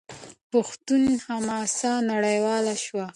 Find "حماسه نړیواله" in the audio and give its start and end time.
1.27-2.75